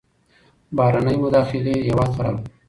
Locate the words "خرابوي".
2.15-2.49